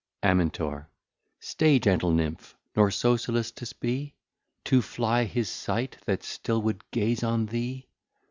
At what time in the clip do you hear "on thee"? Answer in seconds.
7.23-7.87